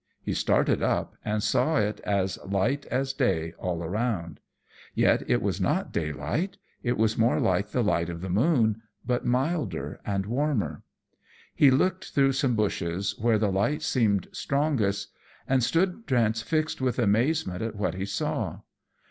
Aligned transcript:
He 0.23 0.33
started 0.33 0.81
up, 0.81 1.15
and 1.23 1.43
saw 1.43 1.77
it 1.77 1.99
as 1.99 2.39
light 2.43 2.87
as 2.87 3.13
day 3.13 3.53
all 3.59 3.83
around. 3.83 4.39
Yet 4.95 5.21
it 5.29 5.43
was 5.43 5.61
not 5.61 5.91
daylight; 5.91 6.57
it 6.81 6.97
was 6.97 7.19
more 7.19 7.39
like 7.39 7.67
the 7.69 7.83
light 7.83 8.09
of 8.09 8.21
the 8.21 8.27
moon, 8.29 8.81
but 9.05 9.27
milder 9.27 9.99
and 10.03 10.25
warmer. 10.25 10.81
He 11.53 11.69
looked 11.69 12.13
through 12.15 12.31
some 12.33 12.55
bushes, 12.55 13.13
where 13.19 13.37
the 13.37 13.51
light 13.51 13.83
seemed 13.83 14.27
strongest, 14.31 15.09
and 15.47 15.63
stood 15.63 16.07
transfixed 16.07 16.81
with 16.81 16.97
amazement 16.97 17.61
at 17.61 17.75
what 17.75 17.93
he 17.93 18.05
saw. 18.07 18.61